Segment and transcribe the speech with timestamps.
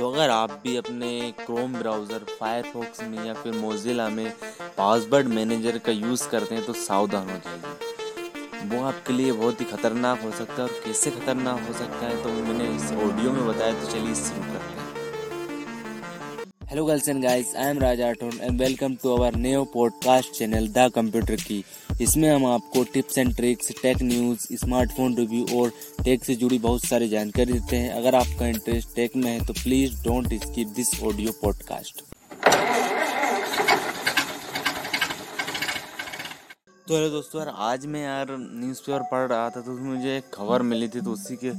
[0.00, 4.32] तो अगर आप भी अपने क्रोम ब्राउज़र फायरफॉक्स में या फिर मोजिला में
[4.76, 9.66] पासवर्ड मैनेजर का यूज़ करते हैं तो सावधान हो जाइए। वो आपके लिए बहुत ही
[9.66, 13.46] ख़तरनाक हो सकता है और कैसे ख़तरनाक हो सकता है तो मैंने इस ऑडियो में
[13.48, 14.79] बताया तो चलिए शुरू करते हैं।
[16.70, 20.68] Hello girls and guys I am Raja Rathore and welcome to our new podcast channel
[20.68, 21.64] the computer की
[22.00, 25.72] इसमें हम आपको tips and tricks tech news smartphone review और
[26.04, 29.52] टेक से जुड़ी बहुत सारी जानकारी देते हैं। अगर आपका इंटरेस्ट टेक में है तो
[29.52, 32.02] please don't skip this audio podcast
[36.88, 40.62] तो हेलो दोस्तों, यार, आज मैं यार न्यूज़पेपर पढ़ रहा था तो मुझे एक खबर
[40.62, 41.50] मिली थी तो उसी के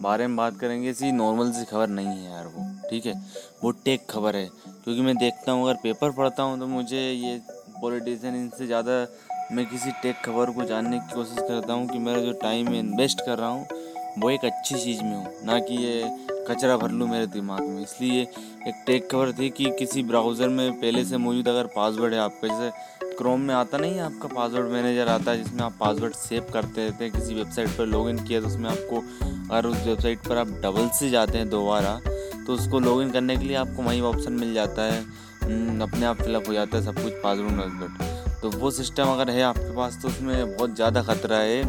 [0.00, 3.14] बारे में बात करेंगे इसी नॉर्मल सी खबर नहीं है यार वो, ठीक है?
[3.62, 4.46] वो टेक खबर है,
[4.84, 7.40] क्योंकि मैं देखता हूँ, अगर पेपर पढ़ता हूँ तो मुझे ये
[7.80, 9.06] पॉलिटिशियन इनसे ज़्यादा
[9.52, 13.20] मैं किसी टेक खबर को जानने की कोशिश करता हूँ कि मेरा जो टाइम इन्वेस्ट
[13.26, 13.66] कर रहा हूँ,
[14.18, 16.10] वो एक अच्छी चीज़ में हो, ना कि ये
[16.48, 20.72] कचरा भर लूँ मेरे दिमाग में। इसलिए एक टेक खबर थी कि किसी ब्राउज़र में
[20.72, 24.70] पहले से मौजूद अगर पासवर्ड है आपका, जैसे क्रोम में आता नहीं है आपका पासवर्ड
[24.72, 28.40] मैनेजर आता है, जिसमें आप पासवर्ड सेव करते रहते हैं, किसी वेबसाइट पर लॉगिन किया
[28.40, 29.00] तो उसमें आपको
[29.46, 31.98] अगर उस वेबसाइट पर आप डबल से जाते हैं दोबारा
[32.46, 35.00] तो उसको लॉगिन करने के लिए आपको वहीं ऑप्शन मिल जाता है।
[35.42, 39.30] हम्म, अपने आप फिलअप हो जाता है सब कुछ पासवर्ड वासवर्ड तो वो सिस्टम अगर
[39.30, 41.62] है आपके पास तो उसमें बहुत ज़्यादा खतरा है।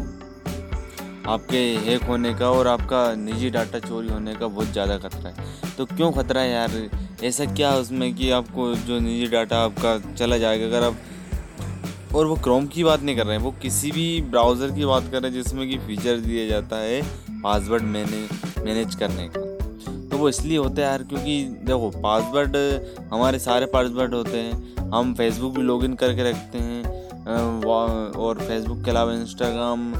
[1.28, 5.74] आपके हैक होने का और आपका निजी डाटा चोरी होने का बहुत ज़्यादा खतरा है।
[5.76, 6.88] तो क्यों खतरा है यार?
[7.24, 12.26] ऐसा क्या है उसमें कि आपको जो निजी डाटा आपका चला जाएगा अगर आप और
[12.26, 15.22] वो क्रोम की बात नहीं कर रहे हैं वो किसी भी ब्राउज़र की बात कर
[15.22, 17.00] रहे हैं जिसमें कि फीचर दिया जाता है।
[17.42, 18.26] पासवर्ड मैने,
[18.64, 19.40] मैनेज करने का।
[20.08, 22.56] तो वो इसलिए होता है यार क्योंकि देखो, पासवर्ड,
[23.12, 26.96] हमारे सारे पासवर्ड होते हैं। हम फेसबुक भी लॉगिन करके रखते हैं।
[28.16, 29.92] और फेसबुक के अलावा इंस्टाग्राम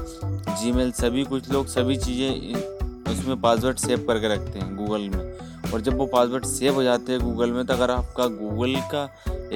[0.55, 5.81] जीमेल सभी कुछ लोग सभी चीज़ें उसमें पासवर्ड सेव करके रखते हैं गूगल में। और
[5.81, 9.03] जब वो पासवर्ड सेव हो जाते हैं गूगल में तो अगर आपका गूगल का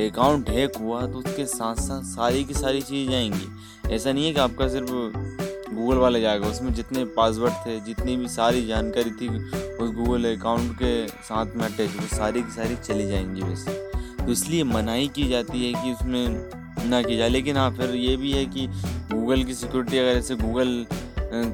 [0.05, 4.33] अकाउंट हैक हुआ तो उसके साथ साथ सारी की सारी चीज़ जाएँगी ऐसा नहीं है
[4.33, 5.42] कि आपका सिर्फ़
[5.73, 10.75] गूगल वाले जाएगा, उसमें जितने पासवर्ड थे, जितनी भी सारी जानकारी थी, उस गूगल अकाउंट
[10.75, 13.71] के साथ में अटैच वो सारी की सारी चली जाएँगी वैसे।
[14.17, 18.15] तो इसलिए मनाही की जाती है कि उसमें ना की जाए। लेकिन हाँ फिर ये
[18.17, 18.67] भी है कि
[19.13, 20.85] गूगल की सिक्योरिटी अगर ऐसे गूगल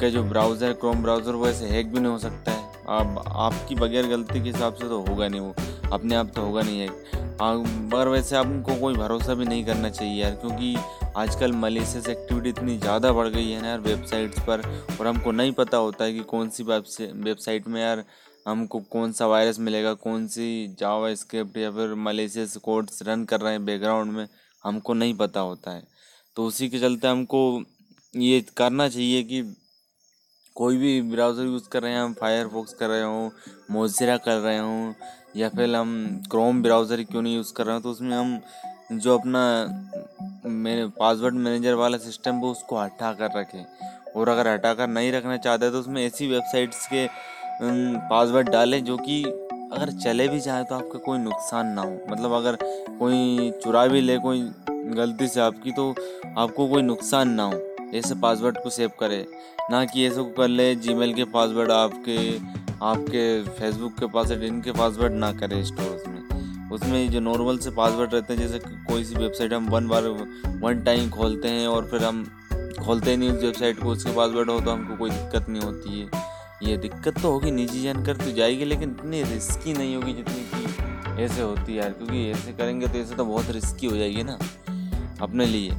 [0.01, 2.67] का जो ब्राउज़र क्रोम ब्राउज़र वो ऐसे हैक भी नहीं हो सकता है।
[2.99, 5.55] अब आपकी बगैर गलती के हिसाब से तो होगा नहीं वो।
[5.93, 10.21] अपने आप तो होगा नहीं है मगर वैसे आपको कोई भरोसा भी नहीं करना चाहिए
[10.21, 10.75] यार, क्योंकि
[11.17, 14.61] आजकल मलेशियस एक्टिविटी इतनी ज़्यादा बढ़ गई है ना यार वेबसाइट्स पर,
[14.99, 18.03] और हमको नहीं पता होता है कि कौन सी वेबसाइट में यार
[18.47, 23.41] हमको कौन सा वायरस मिलेगा कौन सी जावा स्क्रिप्ट या फिर मलेशियस कोड्स रन कर
[23.41, 24.27] रहे हैं बैकग्राउंड में,
[24.63, 25.83] हमको नहीं पता होता है।
[26.37, 27.63] तो उसी के चलते हमको
[28.13, 29.41] ये करना चाहिए कि
[30.55, 33.29] कोई भी ब्राउज़र यूज़ कर रहे हैं, हम फायरफॉक्स कर रहे हों
[33.71, 34.93] मोजिरा कर रहे हों
[35.35, 38.39] या फिर हम क्रोम ब्राउज़र क्यों नहीं यूज़ कर रहे हो तो उसमें हम
[38.93, 39.41] जो अपना
[40.45, 43.65] मेरे पासवर्ड मैनेजर वाला सिस्टम वो उसको हटा कर रखें।
[44.15, 47.07] और अगर हटा कर नहीं रखना चाहते तो उसमें ऐसी वेबसाइट्स के
[48.09, 52.31] पासवर्ड डालें जो कि अगर चले भी जाए तो आपका कोई नुकसान ना हो। मतलब
[52.33, 52.57] अगर
[52.99, 54.41] कोई चुरा भी ले, कोई
[54.95, 55.93] गलती से आपकी तो
[56.37, 57.61] आपको कोई नुकसान ना हो।
[57.95, 59.25] ऐसे पासवर्ड को सेव करें।
[59.71, 62.17] ना कि ऐसे कर ले जीमेल के पासवर्ड आपके
[62.81, 68.13] आपके फेसबुक के पासवर्ड इनके पासवर्ड ना करें स्टोर उसमें उसमें जो नॉर्मल से पासवर्ड
[68.13, 70.07] रहते हैं जैसे कोई सी वेबसाइट हम वन बार
[70.61, 72.23] वन टाइम खोलते हैं और फिर हम
[72.85, 76.09] खोलते नहीं उस वेबसाइट को उसके पासवर्ड हो तो हमको कोई दिक्कत नहीं होती है।
[76.63, 81.23] ये दिक्कत तो होगी निजी जानकारी तो जाएगी लेकिन इतनी रिस्की नहीं होगी जितनी कि
[81.23, 84.37] ऐसे होती है यार क्योंकि ऐसे करेंगे तो ऐसे तो बहुत रिस्की हो जाएगी ना
[85.21, 85.71] अपने लिए।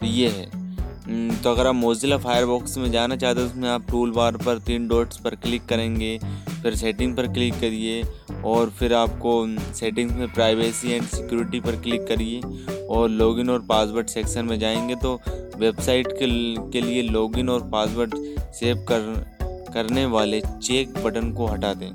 [0.00, 3.84] तो ये है। हम्म, तो अगर आप मोजिला फायरबॉक्स में जाना चाहते हो उसमें आप
[3.90, 6.18] टूल बार पर तीन डॉट्स पर क्लिक करेंगे
[6.62, 8.02] फिर सेटिंग पर क्लिक करिए
[8.44, 9.32] और फिर आपको
[9.74, 12.40] सेटिंग्स में प्राइवेसी एंड सिक्योरिटी पर क्लिक करिए
[12.86, 15.20] और लॉगिन और पासवर्ड सेक्शन में जाएँगे तो
[15.56, 16.26] वेबसाइट के,
[16.70, 18.14] के लिए लॉगिन और पासवर्ड
[18.54, 21.90] सेव कर करने वाले चेक बटन को हटा दें।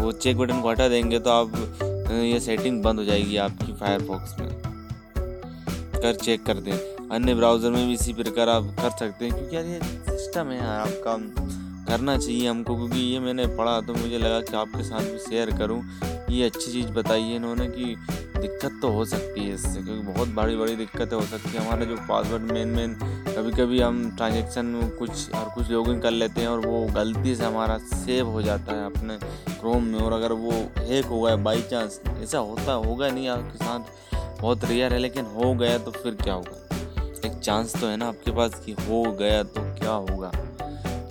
[0.00, 1.52] वो चेक बटन को हटा देंगे तो आप
[2.12, 4.48] ये सेटिंग बंद हो जाएगी आपकी फायरफॉक्स में।
[5.96, 6.72] कर चेक कर दें।
[7.08, 9.80] अन्य ब्राउज़र में भी इसी प्रकार आप कर सकते हैं क्योंकि यार ये
[10.10, 11.16] सिस्टम है यार आपका।
[11.86, 15.50] करना चाहिए हमको, क्योंकि ये मैंने पढ़ा तो मुझे लगा कि आपके साथ भी शेयर
[15.58, 15.82] करूँ।
[16.30, 17.96] ये अच्छी चीज़ बताई है इन्होंने कि
[18.36, 21.84] दिक्कत तो हो सकती है इससे, क्योंकि बहुत बड़ी बड़ी दिक्कतें हो सकती है। हमारा
[21.84, 22.94] जो पासवर्ड मेन मेन
[23.28, 27.44] कभी कभी हम ट्रांजेक्शन कुछ और कुछ लॉगिन कर लेते हैं और वो गलती से
[27.44, 29.18] हमारा सेव हो जाता है अपने
[29.50, 33.64] क्रोम में, और अगर वो हैक हो गया बाई चांस ऐसा होता होगा नहीं, आपके
[33.64, 36.62] साथ बहुत रेयर है, लेकिन हो गया तो फिर क्या होगा?
[37.26, 40.30] एक चांस तो है ना आपके पास कि हो गया तो क्या होगा?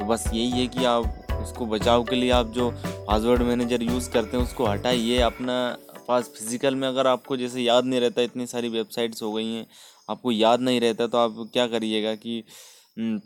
[0.05, 2.69] तो बस यही है कि आप उसको बचाव के लिए आप जो
[3.07, 5.55] पासवर्ड मैनेजर यूज़ करते हैं उसको हटाइए। अपना
[6.07, 9.65] पास फ़िज़िकल में अगर आपको जैसे याद नहीं रहता इतनी सारी वेबसाइट्स हो गई हैं
[10.09, 12.43] आपको याद नहीं रहता तो आप क्या करिएगा कि
[12.99, 13.19] हम्म,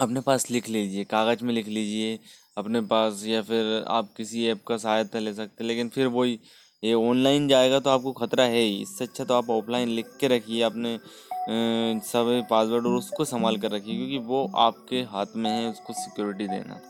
[0.00, 2.18] अपने पास लिख लीजिए कागज़ में लिख लीजिए
[2.56, 6.38] अपने पास या फिर आप किसी ऐप का सहायता ले सकते लेकिन फिर वही
[6.82, 10.28] ये ऑनलाइन जाएगा तो आपको खतरा है ही। इससे अच्छा तो आप ऑफलाइन लिख के
[10.28, 10.98] रखिए अपने
[11.42, 16.46] सब पासवर्ड और उसको संभाल कर रखिए, क्योंकि वो आपके हाथ में है, उसको सिक्योरिटी
[16.48, 16.80] देना।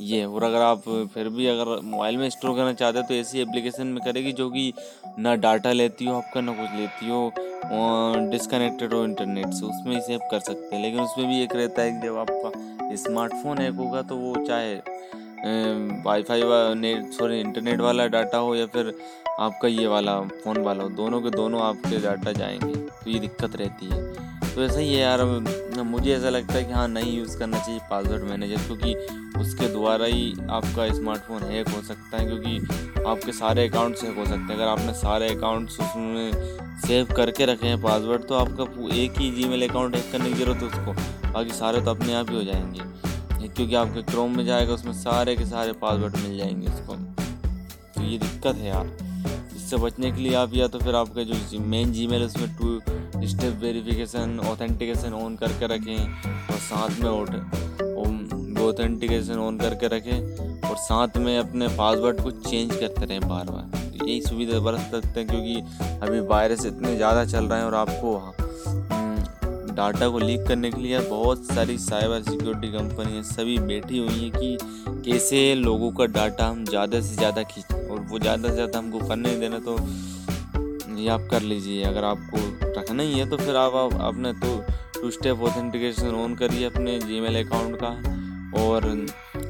[0.00, 0.82] ये और अगर आप
[1.14, 4.48] फिर भी अगर मोबाइल में स्टोर करना चाहते हो तो ऐसी एप्लीकेशन में करेगी जो
[4.50, 4.72] कि
[5.18, 10.20] ना डाटा लेती हो आपका, ना कुछ लेती हो डिसकनेक्टेड हो इंटरनेट से, उसमें सेव
[10.30, 14.02] कर सकते हैं। लेकिन उसमें भी एक रहता है कि जब आपका स्मार्टफ़ोन हैक होगा
[14.02, 14.74] तो वो चाहे
[16.04, 18.94] वाईफाई वा नेट सॉरी इंटरनेट वाला डाटा हो या फिर
[19.40, 23.56] आपका ये वाला, फ़ोन वाला हो दोनों के दोनों आपके डाटा जाएँगे तो ये दिक्कत
[23.56, 24.02] रहती है।
[24.54, 25.24] तो ऐसा ही है यार
[25.84, 28.94] मुझे ऐसा लगता है कि हाँ नहीं यूज़ करना चाहिए पासवर्ड मैनेजर क्योंकि
[29.40, 34.24] उसके द्वारा ही आपका स्मार्टफ़ोन हैक हो सकता है, क्योंकि आपके सारे अकाउंट्स हैक हो
[34.24, 36.30] सकते हैं। अगर आपने सारे अकाउंट्स उसमें
[36.80, 38.64] सेव करके रखे हैं पासवर्ड तो आपका
[38.96, 42.30] एक ही जी अकाउंट हैक करने की ज़रूरत है उसको। बाकी सारे तो अपने आप
[42.30, 46.66] ही हो जाएँगे। क्योंकि आपके क्रोम में जाएगा, उसमें सारे के सारे पासवर्ड मिल जाएँगे
[46.66, 46.94] उसको।
[47.94, 49.03] तो ये दिक्कत है यार।
[49.64, 53.26] इससे बचने के लिए आप या तो फिर आपका जो मेन जी मेल उसमें two
[53.26, 57.08] step verification authentication on करके रखें और साथ में
[58.64, 63.80] ऑथेंटिकेशन ऑन करके रखें और साथ में अपने पासवर्ड को चेंज करते रहें बार बार
[63.96, 68.16] यही सुविधा बरत सकते हैं क्योंकि अभी वायरस इतने ज़्यादा चल रहे हैं और आपको
[69.74, 74.30] डाटा को लीक करने के लिए बहुत सारी साइबर सिक्योरिटी कंपनियाँ सभी बैठी हुई हैं
[74.32, 74.56] कि
[75.04, 78.98] कैसे लोगों का डाटा हम ज़्यादा से ज़्यादा खींचें और वो ज़्यादा से ज़्यादा हमको
[78.98, 79.78] करने नहीं देना तो
[81.00, 82.38] ये आप कर लीजिए। अगर आपको
[82.78, 84.56] रखना ही है तो फिर आप, आप अपने तो
[85.00, 87.88] टू स्टेप ऑथेंटिकेशन ऑन करिए अपने जी अकाउंट का
[88.62, 88.84] और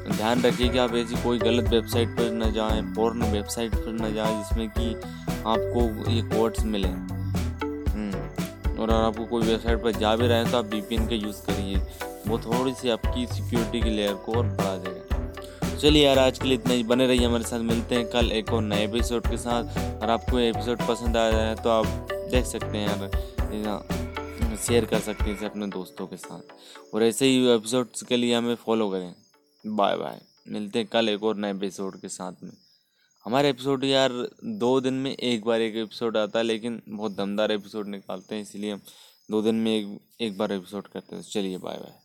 [0.07, 4.13] ध्यान रखिए कि आप ऐसी कोई गलत वेबसाइट पर न जाएँ पोर्न वेबसाइट पर न
[4.13, 4.93] जाएँ जिसमें कि
[5.45, 6.93] आपको ये कोड्स मिलें।
[8.79, 11.41] और अगर आपको कोई वेबसाइट पर जा भी रहे हैं तो आप वी का यूज़
[11.41, 11.75] करिए।
[12.27, 16.45] वो थोड़ी सी आपकी सिक्योरिटी की लेयर को और बढ़ा देगा। चलिए यार, आज के
[16.45, 19.37] लिए इतना ही। बने रहिए हमारे साथ। मिलते हैं कल एक और नए एपिसोड के
[19.37, 24.99] साथ। अगर आपको एपिसोड पसंद आया है तो आप देख सकते हैं यार। शेयर कर
[24.99, 28.89] सकते हैं इसे अपने दोस्तों के साथ। और ऐसे ही एपिसोड्स के लिए हमें फॉलो
[28.89, 29.13] करें।
[29.65, 32.51] बाय बाय मिलते हैं कल एक और नए एपिसोड के साथ में।
[33.25, 34.11] हमारे एपिसोड यार
[34.43, 38.41] दो दिन में एक बार एक एपिसोड आता है, लेकिन बहुत दमदार एपिसोड निकालते हैं,
[38.41, 38.81] इसलिए हम
[39.31, 42.04] दो दिन में एक एक बार एपिसोड करते हैं। चलिए bye bye